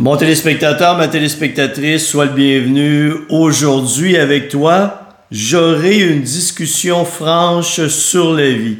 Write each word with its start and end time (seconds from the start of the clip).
Mon 0.00 0.16
téléspectateur, 0.16 0.96
ma 0.96 1.08
téléspectatrice, 1.08 2.06
sois 2.06 2.26
le 2.26 2.30
bienvenu. 2.30 3.14
Aujourd'hui, 3.30 4.16
avec 4.16 4.48
toi, 4.48 5.08
j'aurai 5.32 5.98
une 5.98 6.22
discussion 6.22 7.04
franche 7.04 7.84
sur 7.88 8.32
la 8.32 8.48
vie. 8.48 8.76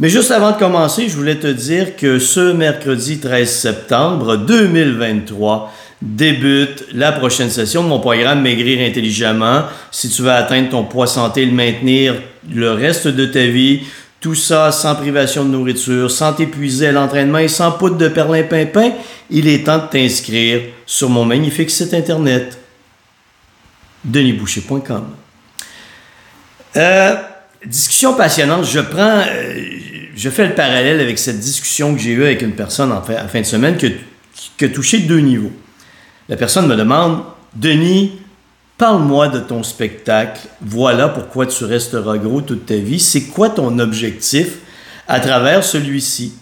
Mais 0.00 0.08
juste 0.08 0.30
avant 0.30 0.52
de 0.52 0.56
commencer, 0.56 1.10
je 1.10 1.14
voulais 1.14 1.34
te 1.34 1.46
dire 1.46 1.94
que 1.94 2.18
ce 2.18 2.54
mercredi 2.54 3.18
13 3.18 3.50
septembre 3.50 4.38
2023 4.38 5.74
débute 6.00 6.86
la 6.94 7.12
prochaine 7.12 7.50
session 7.50 7.82
de 7.82 7.88
mon 7.88 8.00
programme 8.00 8.40
Maigrir 8.40 8.80
intelligemment. 8.80 9.64
Si 9.90 10.08
tu 10.08 10.22
veux 10.22 10.30
atteindre 10.30 10.70
ton 10.70 10.84
poids 10.84 11.06
santé 11.06 11.44
le 11.44 11.52
maintenir 11.52 12.14
le 12.50 12.72
reste 12.72 13.08
de 13.08 13.26
ta 13.26 13.44
vie, 13.44 13.80
tout 14.26 14.34
ça 14.34 14.72
sans 14.72 14.96
privation 14.96 15.44
de 15.44 15.50
nourriture, 15.50 16.10
sans 16.10 16.32
t'épuiser 16.32 16.88
à 16.88 16.92
l'entraînement 16.92 17.38
et 17.38 17.46
sans 17.46 17.70
poudre 17.70 17.96
de 17.96 18.08
perlimpinpin, 18.08 18.90
il 19.30 19.46
est 19.46 19.64
temps 19.64 19.78
de 19.78 19.86
t'inscrire 19.86 20.62
sur 20.84 21.08
mon 21.08 21.24
magnifique 21.24 21.70
site 21.70 21.94
internet 21.94 22.58
denisboucher.com. 24.02 25.04
Euh, 26.76 27.14
discussion 27.64 28.14
passionnante. 28.14 28.64
Je 28.64 28.80
prends, 28.80 29.22
euh, 29.28 29.62
je 30.16 30.28
fais 30.28 30.48
le 30.48 30.54
parallèle 30.56 30.98
avec 30.98 31.20
cette 31.20 31.38
discussion 31.38 31.94
que 31.94 32.00
j'ai 32.00 32.10
eue 32.10 32.24
avec 32.24 32.42
une 32.42 32.56
personne 32.56 32.90
en 32.90 33.02
fin, 33.02 33.40
de 33.40 33.46
semaine 33.46 33.76
qui 33.76 34.64
a 34.64 34.68
touché 34.68 34.98
deux 34.98 35.20
niveaux. 35.20 35.52
La 36.28 36.34
personne 36.34 36.66
me 36.66 36.74
demande, 36.74 37.22
Denis, 37.54 38.18
Parle-moi 38.78 39.28
de 39.28 39.38
ton 39.38 39.62
spectacle. 39.62 40.42
Voilà 40.60 41.08
pourquoi 41.08 41.46
tu 41.46 41.64
resteras 41.64 42.18
gros 42.18 42.42
toute 42.42 42.66
ta 42.66 42.76
vie. 42.76 43.00
C'est 43.00 43.22
quoi 43.22 43.48
ton 43.48 43.78
objectif 43.78 44.58
à 45.08 45.18
travers 45.18 45.64
celui-ci? 45.64 46.34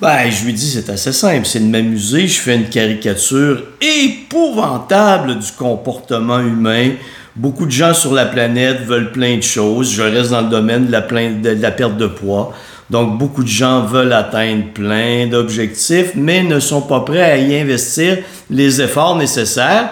Ben, 0.00 0.30
je 0.30 0.46
lui 0.46 0.54
dis, 0.54 0.70
c'est 0.70 0.88
assez 0.88 1.12
simple. 1.12 1.44
C'est 1.44 1.60
de 1.60 1.66
m'amuser. 1.66 2.26
Je 2.26 2.40
fais 2.40 2.54
une 2.54 2.70
caricature 2.70 3.64
épouvantable 3.82 5.38
du 5.38 5.52
comportement 5.52 6.38
humain. 6.38 6.92
Beaucoup 7.36 7.66
de 7.66 7.70
gens 7.70 7.92
sur 7.92 8.14
la 8.14 8.24
planète 8.24 8.86
veulent 8.86 9.12
plein 9.12 9.36
de 9.36 9.42
choses. 9.42 9.92
Je 9.92 10.02
reste 10.02 10.30
dans 10.30 10.40
le 10.40 10.48
domaine 10.48 10.86
de 10.86 10.92
la, 10.92 11.70
perte 11.70 11.98
de 11.98 12.06
poids. 12.06 12.54
Donc, 12.88 13.18
beaucoup 13.18 13.42
de 13.42 13.48
gens 13.48 13.82
veulent 13.84 14.14
atteindre 14.14 14.72
plein 14.72 15.26
d'objectifs, 15.26 16.12
mais 16.14 16.42
ne 16.42 16.60
sont 16.60 16.80
pas 16.80 17.00
prêts 17.00 17.30
à 17.30 17.36
y 17.36 17.60
investir 17.60 18.18
les 18.48 18.80
efforts 18.80 19.16
nécessaires. 19.16 19.90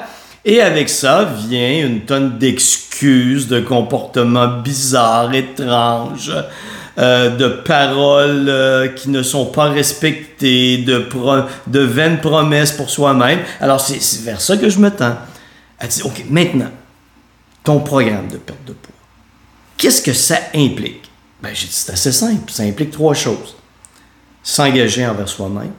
Et 0.48 0.60
avec 0.60 0.88
ça 0.88 1.24
vient 1.24 1.84
une 1.84 2.02
tonne 2.02 2.38
d'excuses, 2.38 3.48
de 3.48 3.58
comportements 3.58 4.46
bizarres, 4.46 5.34
étranges, 5.34 6.32
euh, 6.98 7.36
de 7.36 7.48
paroles 7.48 8.46
euh, 8.48 8.86
qui 8.86 9.10
ne 9.10 9.24
sont 9.24 9.46
pas 9.46 9.64
respectées, 9.64 10.78
de, 10.78 11.80
vaines 11.80 12.20
promesses 12.20 12.70
pour 12.70 12.88
soi-même. 12.88 13.40
Alors 13.60 13.80
c'est 13.80 14.22
vers 14.22 14.40
ça 14.40 14.56
que 14.56 14.70
je 14.70 14.78
me 14.78 14.88
tends. 14.88 15.16
Elle 15.80 15.88
dit, 15.88 16.02
OK, 16.02 16.24
maintenant, 16.30 16.70
ton 17.64 17.80
programme 17.80 18.28
de 18.28 18.36
perte 18.36 18.64
de 18.66 18.72
poids, 18.72 18.94
qu'est-ce 19.76 20.00
que 20.00 20.12
ça 20.12 20.38
implique? 20.54 21.10
Ben, 21.42 21.50
j'ai 21.52 21.66
dit, 21.66 21.72
c'est 21.72 21.92
assez 21.92 22.12
simple. 22.12 22.52
Ça 22.52 22.62
implique 22.62 22.92
trois 22.92 23.14
choses. 23.14 23.56
S'engager 24.44 25.04
envers 25.04 25.28
soi-même, 25.28 25.72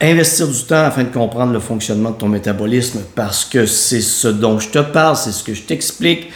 investir 0.00 0.48
du 0.48 0.62
temps 0.64 0.84
afin 0.84 1.04
de 1.04 1.12
comprendre 1.12 1.52
le 1.52 1.60
fonctionnement 1.60 2.10
de 2.10 2.16
ton 2.16 2.28
métabolisme 2.28 3.02
parce 3.14 3.44
que 3.44 3.66
c'est 3.66 4.00
ce 4.00 4.28
dont 4.28 4.58
je 4.58 4.68
te 4.68 4.78
parle, 4.78 5.16
c'est 5.16 5.32
ce 5.32 5.42
que 5.42 5.54
je 5.54 5.62
t'explique. 5.62 6.28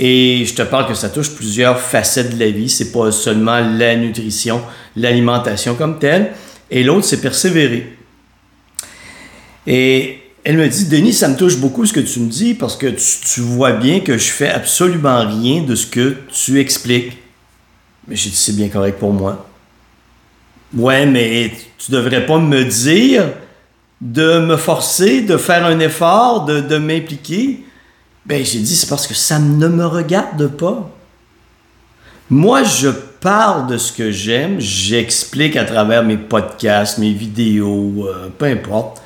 Et 0.00 0.44
je 0.44 0.54
te 0.54 0.62
parle 0.62 0.86
que 0.86 0.94
ça 0.94 1.08
touche 1.08 1.30
plusieurs 1.34 1.80
facettes 1.80 2.36
de 2.36 2.38
la 2.38 2.50
vie. 2.50 2.68
C'est 2.68 2.92
pas 2.92 3.10
seulement 3.10 3.58
la 3.58 3.96
nutrition, 3.96 4.62
l'alimentation 4.94 5.74
comme 5.74 5.98
telle. 5.98 6.32
Et 6.70 6.84
l'autre, 6.84 7.04
c'est 7.04 7.20
persévérer. 7.20 7.96
Et 9.66 10.20
elle 10.44 10.56
me 10.56 10.68
dit, 10.68 10.86
Denis, 10.86 11.12
ça 11.12 11.26
me 11.26 11.36
touche 11.36 11.56
beaucoup 11.56 11.84
ce 11.84 11.92
que 11.92 12.00
tu 12.00 12.20
me 12.20 12.30
dis 12.30 12.54
parce 12.54 12.76
que 12.76 12.86
tu, 12.86 13.40
vois 13.40 13.72
bien 13.72 13.98
que 14.00 14.16
je 14.16 14.30
fais 14.30 14.48
absolument 14.48 15.26
rien 15.26 15.62
de 15.62 15.74
ce 15.74 15.86
que 15.86 16.16
tu 16.32 16.60
expliques. 16.60 17.18
Mais 18.06 18.14
j'ai 18.14 18.30
dit, 18.30 18.36
c'est 18.36 18.54
bien 18.54 18.68
correct 18.68 18.98
pour 19.00 19.12
moi. 19.12 19.47
Ouais, 20.76 21.06
mais 21.06 21.52
tu 21.78 21.90
devrais 21.90 22.26
pas 22.26 22.38
me 22.38 22.64
dire 22.64 23.24
de 24.00 24.38
me 24.40 24.56
forcer, 24.56 25.22
de 25.22 25.36
faire 25.36 25.64
un 25.64 25.80
effort, 25.80 26.44
de, 26.44 26.60
de 26.60 26.76
m'impliquer. 26.76 27.64
Ben, 28.26 28.44
j'ai 28.44 28.60
dit, 28.60 28.76
c'est 28.76 28.88
parce 28.88 29.06
que 29.06 29.14
ça 29.14 29.38
ne 29.38 29.68
me 29.68 29.86
regarde 29.86 30.46
pas. 30.48 30.90
Moi, 32.30 32.62
je 32.62 32.90
parle 33.20 33.66
de 33.68 33.78
ce 33.78 33.90
que 33.90 34.10
j'aime, 34.10 34.60
j'explique 34.60 35.56
à 35.56 35.64
travers 35.64 36.04
mes 36.04 36.18
podcasts, 36.18 36.98
mes 36.98 37.12
vidéos, 37.12 38.06
euh, 38.06 38.28
peu 38.36 38.44
importe, 38.44 39.02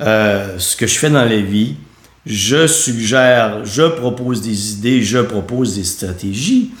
euh, 0.00 0.58
ce 0.58 0.74
que 0.74 0.86
je 0.86 0.98
fais 0.98 1.10
dans 1.10 1.24
la 1.24 1.40
vie. 1.40 1.76
Je 2.24 2.66
suggère, 2.66 3.64
je 3.64 3.82
propose 3.82 4.40
des 4.40 4.72
idées, 4.72 5.02
je 5.02 5.18
propose 5.18 5.76
des 5.76 5.84
stratégies, 5.84 6.72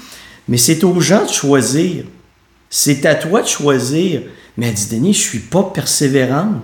mais 0.48 0.56
c'est 0.56 0.82
aux 0.82 0.98
gens 1.00 1.24
de 1.24 1.30
choisir. 1.30 2.04
C'est 2.70 3.06
à 3.06 3.14
toi 3.14 3.42
de 3.42 3.46
choisir. 3.46 4.22
Mais 4.56 4.68
elle 4.68 4.74
dit, 4.74 4.88
Denis, 4.88 5.14
je 5.14 5.20
suis 5.20 5.38
pas 5.38 5.62
persévérante. 5.62 6.62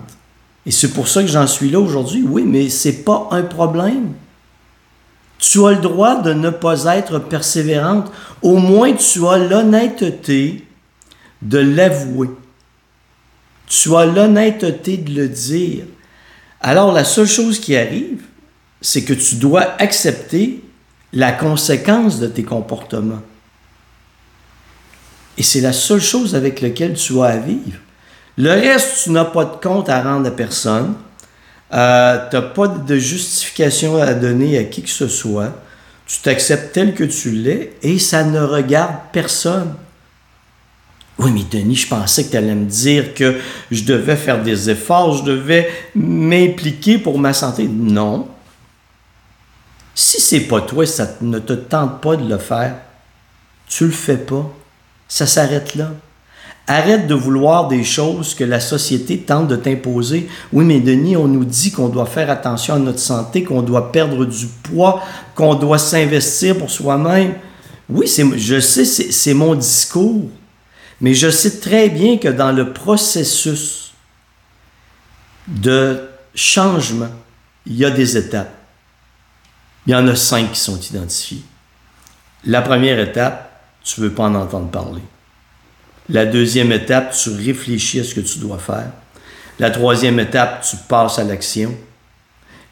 Et 0.65 0.71
c'est 0.71 0.89
pour 0.89 1.07
ça 1.07 1.21
que 1.21 1.27
j'en 1.27 1.47
suis 1.47 1.69
là 1.69 1.79
aujourd'hui. 1.79 2.23
Oui, 2.27 2.43
mais 2.45 2.69
c'est 2.69 3.03
pas 3.03 3.27
un 3.31 3.43
problème. 3.43 4.13
Tu 5.39 5.65
as 5.65 5.71
le 5.71 5.81
droit 5.81 6.21
de 6.21 6.33
ne 6.33 6.49
pas 6.49 6.85
être 6.95 7.19
persévérante. 7.19 8.11
Au 8.41 8.57
moins, 8.57 8.93
tu 8.93 9.27
as 9.27 9.37
l'honnêteté 9.37 10.65
de 11.41 11.59
l'avouer. 11.59 12.29
Tu 13.67 13.93
as 13.95 14.05
l'honnêteté 14.05 14.97
de 14.97 15.13
le 15.13 15.27
dire. 15.27 15.83
Alors, 16.61 16.93
la 16.93 17.03
seule 17.03 17.27
chose 17.27 17.59
qui 17.59 17.75
arrive, 17.75 18.21
c'est 18.79 19.03
que 19.03 19.13
tu 19.13 19.35
dois 19.35 19.75
accepter 19.79 20.63
la 21.11 21.33
conséquence 21.33 22.19
de 22.19 22.27
tes 22.27 22.43
comportements. 22.43 23.21
Et 25.37 25.43
c'est 25.43 25.61
la 25.61 25.73
seule 25.73 26.01
chose 26.01 26.35
avec 26.35 26.61
laquelle 26.61 26.93
tu 26.93 27.19
as 27.21 27.25
à 27.25 27.37
vivre. 27.37 27.79
Le 28.37 28.49
reste, 28.49 29.03
tu 29.03 29.11
n'as 29.11 29.25
pas 29.25 29.45
de 29.45 29.55
compte 29.61 29.89
à 29.89 30.01
rendre 30.01 30.27
à 30.27 30.31
personne. 30.31 30.95
Euh, 31.73 32.29
tu 32.29 32.35
n'as 32.35 32.41
pas 32.41 32.67
de 32.67 32.95
justification 32.97 34.01
à 34.01 34.13
donner 34.13 34.57
à 34.57 34.63
qui 34.63 34.83
que 34.83 34.89
ce 34.89 35.07
soit. 35.07 35.53
Tu 36.05 36.19
t'acceptes 36.19 36.73
tel 36.73 36.93
que 36.93 37.03
tu 37.03 37.31
l'es 37.31 37.73
et 37.81 37.97
ça 37.97 38.23
ne 38.23 38.39
regarde 38.39 38.95
personne. 39.11 39.73
Oui, 41.19 41.31
mais 41.31 41.43
Denis, 41.43 41.75
je 41.75 41.87
pensais 41.87 42.25
que 42.25 42.31
tu 42.31 42.37
allais 42.37 42.55
me 42.55 42.65
dire 42.65 43.13
que 43.13 43.35
je 43.71 43.83
devais 43.83 44.15
faire 44.15 44.41
des 44.41 44.69
efforts, 44.69 45.17
je 45.17 45.23
devais 45.23 45.69
m'impliquer 45.95 46.97
pour 46.97 47.19
ma 47.19 47.33
santé. 47.33 47.67
Non. 47.67 48.27
Si 49.95 50.19
c'est 50.19 50.41
pas 50.41 50.61
toi, 50.61 50.85
ça 50.87 51.07
ne 51.21 51.37
te 51.37 51.53
tente 51.53 52.01
pas 52.01 52.15
de 52.15 52.27
le 52.27 52.39
faire, 52.39 52.77
tu 53.67 53.85
le 53.85 53.91
fais 53.91 54.17
pas. 54.17 54.51
Ça 55.13 55.27
s'arrête 55.27 55.75
là. 55.75 55.91
Arrête 56.65 57.05
de 57.05 57.13
vouloir 57.13 57.67
des 57.67 57.83
choses 57.83 58.33
que 58.33 58.43
la 58.43 58.59
société 58.59 59.19
tente 59.19 59.47
de 59.47 59.55
t'imposer. 59.55 60.27
Oui, 60.51 60.65
mais 60.65 60.79
Denis, 60.79 61.15
on 61.15 61.27
nous 61.27 61.45
dit 61.45 61.71
qu'on 61.71 61.87
doit 61.87 62.07
faire 62.07 62.31
attention 62.31 62.73
à 62.73 62.79
notre 62.79 62.97
santé, 62.97 63.43
qu'on 63.43 63.61
doit 63.61 63.91
perdre 63.91 64.25
du 64.25 64.47
poids, 64.47 65.03
qu'on 65.35 65.53
doit 65.53 65.77
s'investir 65.77 66.57
pour 66.57 66.71
soi-même. 66.71 67.35
Oui, 67.87 68.07
je 68.37 68.59
sais, 68.59 68.85
c'est 68.85 69.35
mon 69.35 69.53
discours. 69.53 70.31
Mais 70.99 71.13
je 71.13 71.29
sais 71.29 71.59
très 71.59 71.89
bien 71.89 72.17
que 72.17 72.29
dans 72.29 72.51
le 72.51 72.73
processus 72.73 73.93
de 75.47 76.09
changement, 76.33 77.11
il 77.67 77.75
y 77.75 77.85
a 77.85 77.91
des 77.91 78.17
étapes. 78.17 78.55
Il 79.85 79.91
y 79.91 79.95
en 79.95 80.07
a 80.07 80.15
cinq 80.15 80.53
qui 80.53 80.59
sont 80.59 80.79
identifiées. 80.79 81.43
La 82.45 82.63
première 82.63 82.99
étape, 82.99 83.42
tu 83.83 84.01
ne 84.01 84.07
veux 84.07 84.13
pas 84.13 84.23
en 84.23 84.35
entendre 84.35 84.69
parler. 84.69 85.01
La 86.09 86.25
deuxième 86.25 86.71
étape, 86.71 87.15
tu 87.15 87.29
réfléchis 87.29 87.99
à 87.99 88.03
ce 88.03 88.13
que 88.13 88.21
tu 88.21 88.39
dois 88.39 88.57
faire. 88.57 88.91
La 89.59 89.71
troisième 89.71 90.19
étape, 90.19 90.65
tu 90.69 90.75
passes 90.87 91.19
à 91.19 91.23
l'action. 91.23 91.73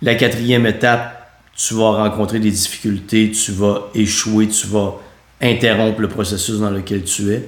La 0.02 0.16
quatrième 0.16 0.66
étape, 0.66 1.22
tu 1.56 1.74
vas 1.76 1.92
rencontrer 1.92 2.40
des 2.40 2.52
difficultés, 2.52 3.32
tu 3.32 3.52
vas 3.52 3.90
échouer, 3.94 4.48
tu 4.48 4.68
vas 4.68 4.96
interrompre 5.42 6.02
le 6.02 6.08
processus 6.08 6.60
dans 6.60 6.72
lequel 6.72 7.04
tu 7.04 7.32
es. 7.34 7.48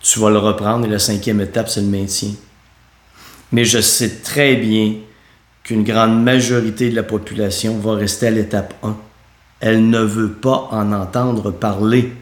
Tu 0.00 0.18
vas 0.18 0.30
le 0.30 0.38
reprendre 0.38 0.86
et 0.86 0.88
la 0.88 0.98
cinquième 0.98 1.40
étape, 1.40 1.68
c'est 1.68 1.80
le 1.80 1.86
maintien. 1.86 2.30
Mais 3.52 3.64
je 3.64 3.80
sais 3.80 4.20
très 4.22 4.56
bien 4.56 4.94
qu'une 5.62 5.84
grande 5.84 6.22
majorité 6.22 6.90
de 6.90 6.96
la 6.96 7.02
population 7.02 7.78
va 7.78 7.94
rester 7.94 8.26
à 8.26 8.30
l'étape 8.30 8.74
1. 8.82 8.96
Elle 9.60 9.88
ne 9.88 10.00
veut 10.00 10.32
pas 10.32 10.68
en 10.72 10.92
entendre 10.92 11.52
parler. 11.52 12.12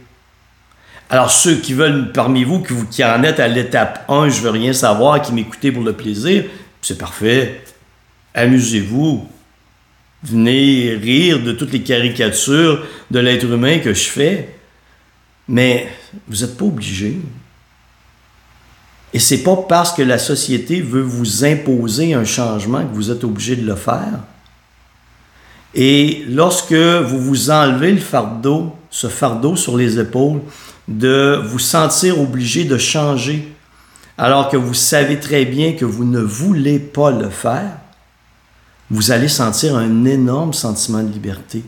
Alors, 1.11 1.33
ceux 1.33 1.57
qui 1.57 1.75
veulent, 1.75 2.13
parmi 2.13 2.45
vous, 2.45 2.63
qui, 2.63 3.05
en 3.05 3.23
êtes 3.25 3.41
à 3.41 3.49
l'étape 3.49 4.05
1, 4.09 4.29
je 4.29 4.41
veux 4.43 4.51
rien 4.51 4.73
savoir, 4.73 5.21
qui 5.21 5.33
m'écoutez 5.33 5.73
pour 5.73 5.83
le 5.83 5.93
plaisir, 5.93 6.45
c'est 6.81 6.99
parfait. 6.99 7.63
Amusez-vous. 8.33 9.27
Venez 10.23 10.95
rire 10.95 11.43
de 11.43 11.51
toutes 11.53 11.73
les 11.73 11.83
caricatures 11.83 12.85
de 13.11 13.19
l'être 13.19 13.45
humain 13.45 13.79
que 13.79 13.93
je 13.93 14.09
fais. 14.09 14.55
Mais 15.49 15.89
vous 16.29 16.43
n'êtes 16.43 16.57
pas 16.57 16.67
obligé. 16.67 17.19
Et 19.13 19.19
c'est 19.19 19.43
pas 19.43 19.57
parce 19.69 19.93
que 19.93 20.03
la 20.03 20.19
société 20.19 20.81
veut 20.81 21.03
vous 21.03 21.45
imposer 21.45 22.15
un 22.15 22.25
changement 22.25 22.83
que 22.83 22.95
vous 22.95 23.11
êtes 23.11 23.25
obligé 23.25 23.57
de 23.57 23.67
le 23.67 23.75
faire. 23.75 24.21
Et 25.75 26.25
lorsque 26.29 26.73
vous 26.73 27.19
vous 27.19 27.51
enlevez 27.51 27.93
le 27.93 27.99
fardeau, 27.99 28.77
ce 28.91 29.09
fardeau 29.09 29.57
sur 29.57 29.77
les 29.77 29.99
épaules, 29.99 30.41
de 30.91 31.41
vous 31.45 31.61
sentir 31.61 32.21
obligé 32.21 32.65
de 32.65 32.77
changer, 32.77 33.49
alors 34.19 34.51
que 34.51 34.57
vous 34.57 34.75
savez 34.75 35.19
très 35.19 35.45
bien 35.45 35.73
que 35.73 35.85
vous 35.85 36.05
ne 36.05 36.21
voulez 36.21 36.81
pas 36.81 37.13
le 37.13 37.31
faire, 37.31 37.79
vous 38.91 39.13
allez 39.13 39.29
sentir 39.29 39.77
un 39.77 40.05
énorme 40.05 40.53
sentiment 40.53 41.03
de 41.03 41.13
liberté. 41.13 41.63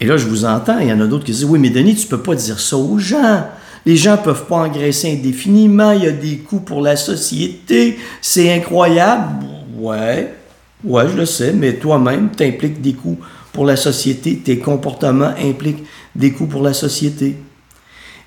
Et 0.00 0.06
là, 0.06 0.16
je 0.16 0.26
vous 0.26 0.44
entends, 0.44 0.80
il 0.80 0.88
y 0.88 0.92
en 0.92 1.00
a 1.00 1.06
d'autres 1.06 1.24
qui 1.24 1.32
disent, 1.32 1.44
oui, 1.44 1.60
mais 1.60 1.70
Denis, 1.70 1.94
tu 1.94 2.04
ne 2.04 2.10
peux 2.10 2.22
pas 2.22 2.34
dire 2.34 2.58
ça 2.60 2.76
aux 2.76 2.98
gens. 2.98 3.46
Les 3.86 3.96
gens 3.96 4.16
ne 4.16 4.22
peuvent 4.22 4.46
pas 4.46 4.56
engraisser 4.56 5.12
indéfiniment, 5.12 5.92
il 5.92 6.02
y 6.02 6.08
a 6.08 6.12
des 6.12 6.38
coûts 6.38 6.60
pour 6.60 6.82
la 6.82 6.96
société, 6.96 7.96
c'est 8.20 8.52
incroyable. 8.52 9.46
Ouais, 9.78 10.34
ouais, 10.82 11.08
je 11.08 11.16
le 11.16 11.24
sais, 11.24 11.52
mais 11.52 11.74
toi-même, 11.74 12.30
tu 12.36 12.42
impliques 12.42 12.82
des 12.82 12.94
coûts 12.94 13.18
pour 13.52 13.64
la 13.64 13.76
société, 13.76 14.36
tes 14.38 14.58
comportements 14.58 15.32
impliquent 15.42 15.84
des 16.16 16.32
coûts 16.32 16.46
pour 16.46 16.62
la 16.62 16.72
société. 16.72 17.36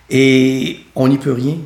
Et 0.09 0.79
on 0.95 1.07
n'y 1.07 1.17
peut 1.17 1.33
rien. 1.33 1.57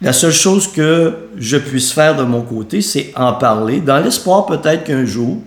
La 0.00 0.12
seule 0.12 0.32
chose 0.32 0.68
que 0.68 1.14
je 1.36 1.58
puisse 1.58 1.92
faire 1.92 2.16
de 2.16 2.22
mon 2.22 2.42
côté, 2.42 2.80
c'est 2.80 3.12
en 3.16 3.34
parler, 3.34 3.80
dans 3.80 3.98
l'espoir 3.98 4.46
peut-être 4.46 4.84
qu'un 4.84 5.04
jour, 5.04 5.42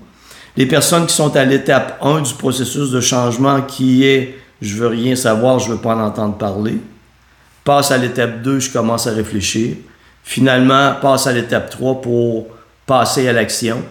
les 0.56 0.68
personnes 0.68 1.08
qui 1.08 1.16
sont 1.16 1.36
à 1.36 1.44
l'étape 1.44 1.98
1 2.02 2.22
du 2.22 2.34
processus 2.36 2.92
de 2.92 3.02
changement, 3.02 3.62
qui 3.62 4.06
est 4.06 4.38
je 4.62 4.76
veux 4.76 4.88
rien 4.88 5.16
savoir, 5.16 5.60
je 5.60 5.72
veux 5.72 5.78
pas 5.78 5.96
en 5.96 6.06
entendre 6.06 6.38
parler, 6.38 6.78
passe 7.64 7.92
à 7.92 7.98
l'étape 7.98 8.42
2, 8.42 8.60
je 8.60 8.72
commence 8.72 9.08
à 9.08 9.12
réfléchir. 9.12 9.76
Finalement, 10.24 10.94
passe 11.02 11.28
à 11.28 11.34
l'étape 11.34 11.70
3 11.70 12.02
pour 12.02 12.48
passer 12.86 13.28
à 13.28 13.34
l'action, 13.34 13.84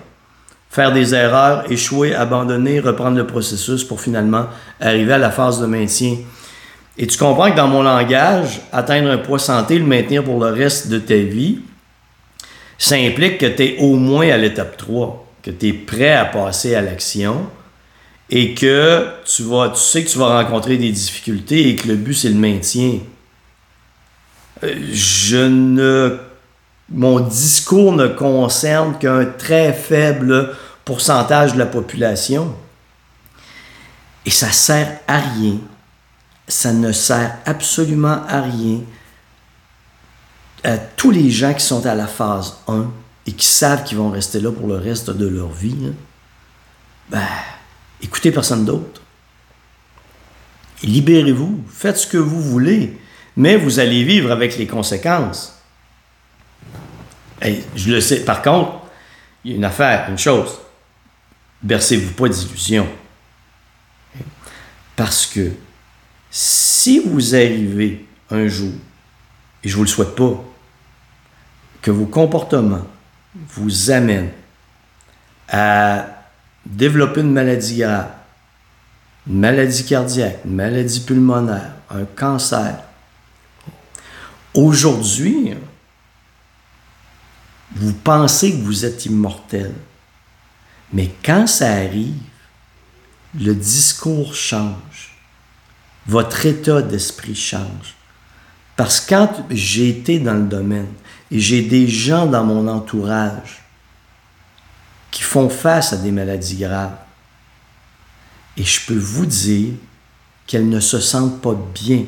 faire 0.72 0.92
des 0.92 1.14
erreurs, 1.14 1.70
échouer, 1.70 2.14
abandonner, 2.14 2.80
reprendre 2.80 3.16
le 3.16 3.26
processus 3.26 3.84
pour 3.84 4.00
finalement 4.00 4.46
arriver 4.80 5.12
à 5.12 5.18
la 5.18 5.30
phase 5.30 5.60
de 5.60 5.66
maintien. 5.66 6.16
Et 6.98 7.06
tu 7.06 7.16
comprends 7.18 7.50
que 7.50 7.56
dans 7.56 7.68
mon 7.68 7.82
langage, 7.82 8.60
atteindre 8.72 9.10
un 9.10 9.18
poids 9.18 9.38
santé, 9.38 9.78
le 9.78 9.84
maintenir 9.84 10.24
pour 10.24 10.42
le 10.42 10.50
reste 10.50 10.88
de 10.88 10.98
ta 10.98 11.14
vie, 11.14 11.60
ça 12.78 12.96
implique 12.96 13.38
que 13.38 13.46
tu 13.46 13.62
es 13.62 13.76
au 13.78 13.96
moins 13.96 14.28
à 14.30 14.36
l'étape 14.36 14.76
3, 14.76 15.26
que 15.42 15.50
tu 15.50 15.68
es 15.68 15.72
prêt 15.72 16.12
à 16.12 16.24
passer 16.24 16.74
à 16.74 16.80
l'action 16.80 17.46
et 18.30 18.54
que 18.54 19.06
tu, 19.24 19.42
tu 19.44 19.80
sais 19.80 20.02
que 20.02 20.08
tu 20.08 20.18
vas 20.18 20.42
rencontrer 20.42 20.78
des 20.78 20.90
difficultés 20.90 21.68
et 21.68 21.76
que 21.76 21.86
le 21.86 21.96
but 21.96 22.14
c'est 22.14 22.30
le 22.30 22.34
maintien 22.34 22.98
je 24.92 25.36
ne. 25.36 26.18
Mon 26.92 27.20
discours 27.20 27.92
ne 27.92 28.08
concerne 28.08 28.98
qu'un 28.98 29.24
très 29.24 29.72
faible 29.72 30.54
pourcentage 30.84 31.54
de 31.54 31.58
la 31.58 31.66
population. 31.66 32.54
Et 34.26 34.30
ça 34.30 34.50
sert 34.50 35.00
à 35.08 35.18
rien. 35.18 35.56
Ça 36.46 36.72
ne 36.72 36.92
sert 36.92 37.38
absolument 37.46 38.22
à 38.28 38.42
rien 38.42 38.80
à 40.64 40.78
tous 40.78 41.10
les 41.10 41.30
gens 41.30 41.54
qui 41.54 41.64
sont 41.64 41.86
à 41.86 41.94
la 41.94 42.06
phase 42.06 42.58
1 42.68 42.88
et 43.26 43.32
qui 43.32 43.46
savent 43.46 43.82
qu'ils 43.84 43.98
vont 43.98 44.10
rester 44.10 44.38
là 44.38 44.52
pour 44.52 44.68
le 44.68 44.76
reste 44.76 45.10
de 45.10 45.26
leur 45.26 45.50
vie. 45.50 45.92
Ben, 47.10 47.26
écoutez 48.00 48.30
personne 48.30 48.64
d'autre. 48.64 49.00
Libérez-vous, 50.84 51.64
faites 51.68 51.98
ce 51.98 52.06
que 52.06 52.18
vous 52.18 52.40
voulez 52.40 52.98
mais 53.36 53.56
vous 53.56 53.78
allez 53.78 54.04
vivre 54.04 54.30
avec 54.30 54.58
les 54.58 54.66
conséquences. 54.66 55.61
Je 57.74 57.90
le 57.90 58.00
sais. 58.00 58.24
Par 58.24 58.42
contre, 58.42 58.72
il 59.44 59.52
y 59.52 59.54
a 59.54 59.56
une 59.56 59.64
affaire, 59.64 60.08
une 60.08 60.18
chose. 60.18 60.58
Bercez-vous 61.62 62.12
pas 62.12 62.28
d'illusions. 62.28 62.88
Parce 64.96 65.26
que 65.26 65.52
si 66.30 67.00
vous 67.00 67.34
arrivez 67.34 68.06
un 68.30 68.46
jour, 68.48 68.72
et 69.62 69.68
je 69.68 69.74
ne 69.74 69.76
vous 69.78 69.84
le 69.84 69.88
souhaite 69.88 70.14
pas, 70.14 70.42
que 71.80 71.90
vos 71.90 72.06
comportements 72.06 72.86
vous 73.34 73.90
amènent 73.90 74.30
à 75.48 76.06
développer 76.64 77.20
une 77.20 77.32
maladie 77.32 77.78
grave, 77.78 78.08
une 79.26 79.40
maladie 79.40 79.84
cardiaque, 79.84 80.38
une 80.44 80.54
maladie 80.54 81.00
pulmonaire, 81.00 81.72
un 81.90 82.04
cancer, 82.04 82.76
Aujourd'hui, 84.54 85.54
vous 87.82 87.92
pensez 87.92 88.52
que 88.52 88.62
vous 88.62 88.84
êtes 88.84 89.06
immortel. 89.06 89.72
Mais 90.92 91.10
quand 91.24 91.48
ça 91.48 91.72
arrive, 91.72 92.14
le 93.34 93.54
discours 93.54 94.34
change. 94.34 95.16
Votre 96.06 96.46
état 96.46 96.80
d'esprit 96.80 97.34
change. 97.34 97.96
Parce 98.76 99.00
que 99.00 99.10
quand 99.10 99.46
j'ai 99.50 99.88
été 99.88 100.20
dans 100.20 100.34
le 100.34 100.46
domaine 100.46 100.92
et 101.30 101.40
j'ai 101.40 101.62
des 101.62 101.88
gens 101.88 102.26
dans 102.26 102.44
mon 102.44 102.68
entourage 102.68 103.62
qui 105.10 105.22
font 105.22 105.48
face 105.48 105.92
à 105.92 105.96
des 105.96 106.12
maladies 106.12 106.56
graves, 106.56 106.96
et 108.56 108.64
je 108.64 108.86
peux 108.86 108.98
vous 108.98 109.26
dire 109.26 109.74
qu'elles 110.46 110.68
ne 110.68 110.80
se 110.80 111.00
sentent 111.00 111.40
pas 111.40 111.56
bien 111.74 112.04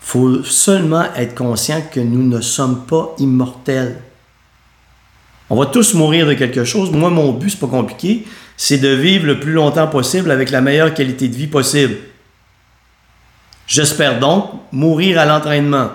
faut 0.00 0.42
seulement 0.42 1.04
être 1.14 1.34
conscient 1.34 1.82
que 1.92 2.00
nous 2.00 2.22
ne 2.22 2.40
sommes 2.40 2.86
pas 2.86 3.14
immortels. 3.18 4.00
On 5.50 5.56
va 5.56 5.66
tous 5.66 5.94
mourir 5.94 6.26
de 6.26 6.34
quelque 6.34 6.64
chose. 6.64 6.90
Moi, 6.90 7.10
mon 7.10 7.32
but, 7.32 7.50
c'est 7.50 7.60
pas 7.60 7.66
compliqué, 7.66 8.26
c'est 8.56 8.78
de 8.78 8.88
vivre 8.88 9.26
le 9.26 9.40
plus 9.40 9.52
longtemps 9.52 9.86
possible 9.86 10.30
avec 10.30 10.50
la 10.50 10.60
meilleure 10.60 10.94
qualité 10.94 11.28
de 11.28 11.34
vie 11.34 11.46
possible. 11.46 11.96
J'espère 13.66 14.18
donc 14.18 14.50
mourir 14.72 15.18
à 15.18 15.26
l'entraînement. 15.26 15.90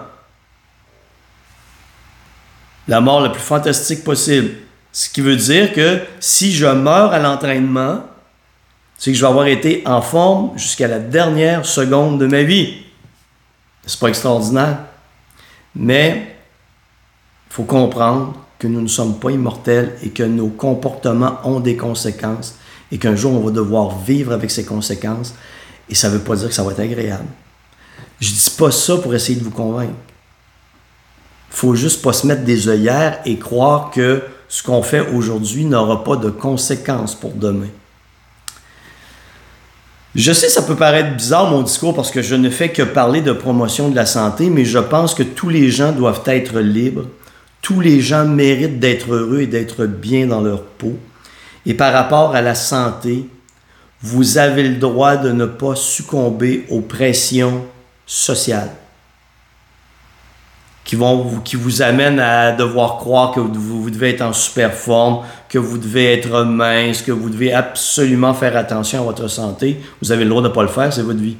La 2.87 3.01
mort 3.01 3.21
la 3.21 3.29
plus 3.29 3.41
fantastique 3.41 4.03
possible. 4.03 4.51
Ce 4.91 5.09
qui 5.09 5.21
veut 5.21 5.35
dire 5.35 5.73
que 5.73 5.99
si 6.19 6.53
je 6.53 6.67
meurs 6.67 7.13
à 7.13 7.19
l'entraînement, 7.19 8.03
c'est 8.97 9.11
que 9.11 9.17
je 9.17 9.21
vais 9.21 9.29
avoir 9.29 9.47
été 9.47 9.81
en 9.85 10.01
forme 10.01 10.57
jusqu'à 10.57 10.87
la 10.87 10.99
dernière 10.99 11.65
seconde 11.65 12.19
de 12.19 12.27
ma 12.27 12.43
vie. 12.43 12.82
C'est 13.85 13.99
pas 13.99 14.07
extraordinaire. 14.07 14.79
Mais 15.75 16.35
il 17.49 17.53
faut 17.53 17.63
comprendre 17.63 18.33
que 18.59 18.67
nous 18.67 18.81
ne 18.81 18.87
sommes 18.87 19.19
pas 19.19 19.31
immortels 19.31 19.95
et 20.03 20.09
que 20.09 20.23
nos 20.23 20.47
comportements 20.47 21.39
ont 21.43 21.59
des 21.59 21.75
conséquences 21.75 22.55
et 22.91 22.97
qu'un 22.97 23.15
jour 23.15 23.33
on 23.33 23.45
va 23.45 23.51
devoir 23.51 23.99
vivre 23.99 24.31
avec 24.31 24.51
ces 24.51 24.63
conséquences 24.63 25.33
et 25.89 25.95
ça 25.95 26.09
ne 26.09 26.13
veut 26.13 26.23
pas 26.23 26.35
dire 26.35 26.47
que 26.47 26.53
ça 26.53 26.63
va 26.63 26.71
être 26.71 26.79
agréable. 26.79 27.27
Je 28.19 28.29
dis 28.29 28.55
pas 28.57 28.71
ça 28.71 28.97
pour 28.97 29.13
essayer 29.13 29.37
de 29.37 29.43
vous 29.43 29.51
convaincre. 29.51 29.93
Il 31.51 31.55
faut 31.55 31.75
juste 31.75 32.01
pas 32.01 32.13
se 32.13 32.25
mettre 32.25 32.43
des 32.43 32.69
œillères 32.69 33.19
et 33.25 33.37
croire 33.37 33.91
que 33.91 34.23
ce 34.47 34.63
qu'on 34.63 34.81
fait 34.81 35.01
aujourd'hui 35.13 35.65
n'aura 35.65 36.03
pas 36.03 36.15
de 36.15 36.29
conséquences 36.29 37.15
pour 37.15 37.31
demain. 37.31 37.67
Je 40.15 40.31
sais, 40.31 40.47
ça 40.47 40.61
peut 40.61 40.75
paraître 40.75 41.15
bizarre 41.15 41.49
mon 41.49 41.63
discours 41.63 41.95
parce 41.95 42.11
que 42.11 42.21
je 42.21 42.35
ne 42.35 42.51
fais 42.51 42.69
que 42.69 42.83
parler 42.83 43.21
de 43.21 43.31
promotion 43.31 43.89
de 43.89 43.95
la 43.95 44.05
santé, 44.05 44.51
mais 44.51 44.63
je 44.63 44.77
pense 44.77 45.15
que 45.15 45.23
tous 45.23 45.49
les 45.49 45.71
gens 45.71 45.91
doivent 45.91 46.21
être 46.27 46.59
libres. 46.59 47.07
Tous 47.63 47.79
les 47.79 47.99
gens 47.99 48.25
méritent 48.25 48.79
d'être 48.79 49.13
heureux 49.13 49.41
et 49.41 49.47
d'être 49.47 49.85
bien 49.85 50.27
dans 50.27 50.41
leur 50.41 50.63
peau. 50.63 50.93
Et 51.65 51.73
par 51.73 51.93
rapport 51.93 52.35
à 52.35 52.41
la 52.41 52.53
santé, 52.53 53.27
vous 54.01 54.37
avez 54.37 54.63
le 54.63 54.75
droit 54.75 55.15
de 55.15 55.31
ne 55.31 55.45
pas 55.45 55.75
succomber 55.75 56.65
aux 56.69 56.81
pressions 56.81 57.63
sociales 58.05 58.71
qui, 60.83 60.95
vont, 60.95 61.39
qui 61.39 61.55
vous 61.55 61.81
amènent 61.81 62.19
à 62.19 62.51
devoir 62.51 62.97
croire 62.97 63.31
que 63.31 63.39
vous, 63.39 63.89
devez 63.89 64.09
être 64.09 64.21
en 64.21 64.33
super 64.33 64.73
forme, 64.73 65.25
que 65.47 65.57
vous 65.57 65.77
devez 65.77 66.13
être 66.13 66.43
mince, 66.43 67.01
que 67.01 67.11
vous 67.11 67.29
devez 67.29 67.53
absolument 67.53 68.33
faire 68.33 68.57
attention 68.57 68.99
à 68.99 69.03
votre 69.03 69.27
santé. 69.29 69.79
Vous 70.01 70.11
avez 70.11 70.23
le 70.23 70.29
droit 70.29 70.41
de 70.41 70.49
ne 70.49 70.53
pas 70.53 70.63
le 70.63 70.67
faire, 70.67 70.91
c'est 70.91 71.03
votre 71.03 71.21
vie. 71.21 71.37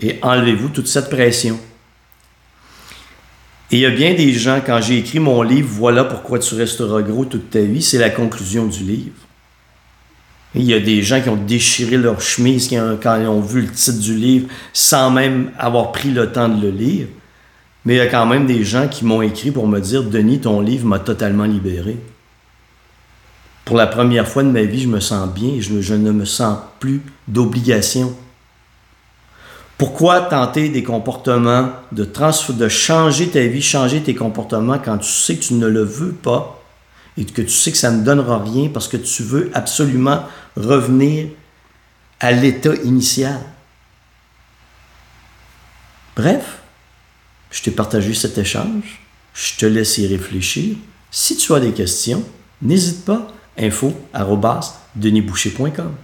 Et 0.00 0.18
enlevez-vous 0.22 0.68
toute 0.68 0.88
cette 0.88 1.08
pression. 1.08 1.58
Et 3.70 3.76
il 3.76 3.80
y 3.80 3.86
a 3.86 3.90
bien 3.90 4.14
des 4.14 4.32
gens, 4.32 4.60
quand 4.64 4.80
j'ai 4.80 4.98
écrit 4.98 5.18
mon 5.18 5.42
livre, 5.42 5.68
Voilà 5.70 6.04
pourquoi 6.04 6.38
tu 6.38 6.54
resteras 6.54 7.02
gros 7.02 7.24
toute 7.24 7.50
ta 7.50 7.60
vie, 7.60 7.82
c'est 7.82 7.98
la 7.98 8.10
conclusion 8.10 8.66
du 8.66 8.84
livre. 8.84 9.16
il 10.54 10.64
y 10.64 10.74
a 10.74 10.78
des 10.78 11.02
gens 11.02 11.20
qui 11.20 11.28
ont 11.30 11.36
déchiré 11.36 11.96
leur 11.96 12.20
chemise 12.20 12.68
quand 13.02 13.20
ils 13.20 13.26
ont 13.26 13.40
vu 13.40 13.62
le 13.62 13.70
titre 13.70 13.98
du 13.98 14.14
livre 14.14 14.48
sans 14.72 15.10
même 15.10 15.50
avoir 15.58 15.90
pris 15.90 16.10
le 16.10 16.30
temps 16.30 16.48
de 16.48 16.62
le 16.62 16.70
lire. 16.70 17.06
Mais 17.86 17.94
il 17.94 17.98
y 17.98 18.00
a 18.00 18.08
quand 18.08 18.26
même 18.26 18.46
des 18.46 18.64
gens 18.64 18.88
qui 18.88 19.04
m'ont 19.04 19.22
écrit 19.22 19.52
pour 19.52 19.68
me 19.68 19.78
dire 19.78 20.02
Denis, 20.02 20.40
ton 20.40 20.60
livre 20.60 20.86
m'a 20.86 20.98
totalement 20.98 21.44
libéré. 21.44 21.96
Pour 23.64 23.76
la 23.76 23.86
première 23.86 24.28
fois 24.28 24.42
de 24.42 24.50
ma 24.50 24.62
vie, 24.62 24.82
je 24.82 24.88
me 24.88 24.98
sens 24.98 25.28
bien 25.32 25.60
je, 25.60 25.94
ne 25.94 26.10
me 26.10 26.24
sens 26.24 26.58
plus 26.80 27.00
d'obligation. 27.28 28.12
Pourquoi 29.78 30.22
tenter 30.22 30.68
des 30.68 30.82
comportements, 30.82 31.70
de 31.92 32.68
changer 32.68 33.28
ta 33.28 33.46
vie, 33.46 33.62
changer 33.62 34.02
tes 34.02 34.16
comportements 34.16 34.78
quand 34.78 34.98
tu 34.98 35.10
sais 35.10 35.36
que 35.36 35.44
tu 35.44 35.54
ne 35.54 35.66
le 35.68 35.84
veux 35.84 36.12
pas 36.12 36.60
et 37.16 37.24
que 37.24 37.42
tu 37.42 37.50
sais 37.50 37.70
que 37.70 37.78
ça 37.78 37.92
ne 37.92 38.02
donnera 38.02 38.42
rien 38.42 38.68
parce 38.68 38.88
que 38.88 38.96
tu 38.96 39.22
veux 39.22 39.50
absolument 39.54 40.24
revenir 40.56 41.28
à 42.18 42.32
l'état 42.32 42.74
initial? 42.82 43.38
Bref, 46.16 46.62
je 47.50 47.62
t'ai 47.62 47.70
partagé 47.70 48.14
cet 48.14 48.38
échange. 48.38 49.00
Je 49.34 49.56
te 49.56 49.66
laisse 49.66 49.98
y 49.98 50.06
réfléchir. 50.06 50.76
Si 51.10 51.36
tu 51.36 51.54
as 51.54 51.60
des 51.60 51.72
questions, 51.72 52.24
n'hésite 52.62 53.04
pas. 53.04 53.28
info 53.58 53.94
denisboucher.com 54.94 55.94